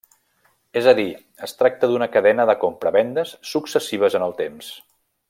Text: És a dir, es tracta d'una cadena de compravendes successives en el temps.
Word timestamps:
És 0.79 0.87
a 0.91 0.93
dir, 0.99 1.03
es 1.47 1.53
tracta 1.59 1.89
d'una 1.91 2.07
cadena 2.15 2.49
de 2.53 2.57
compravendes 2.65 3.37
successives 3.55 4.21
en 4.23 4.27
el 4.31 4.39
temps. 4.45 4.73